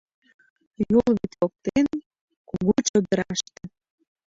Юл 0.97 1.07
вӱд 1.17 1.31
воктен, 1.39 1.87
кугу 2.49 2.73
чодыраште 2.89 3.63